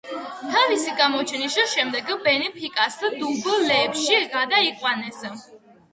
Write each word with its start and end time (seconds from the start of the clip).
თავის 0.53 0.85
გამოჩენის 1.01 1.57
შემდეგ 1.73 2.09
„ბენფიკას“ 2.25 2.97
დუბლებში 3.05 4.23
გადაიყვანეს. 4.37 5.25